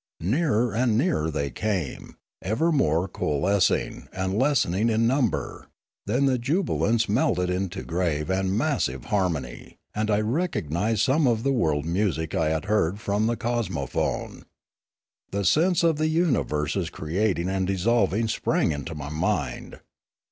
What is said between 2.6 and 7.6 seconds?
more coalescing and lessening in num ber; then the jubilance melted